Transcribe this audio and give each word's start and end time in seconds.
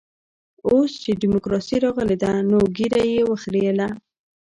اوس 0.69 0.91
چې 1.03 1.09
ډيموکراسي 1.21 1.77
راغلې 1.85 2.17
ده 2.23 2.31
نو 2.49 2.59
ږيره 2.75 3.01
يې 3.13 3.21
وخرېیله. 3.29 3.87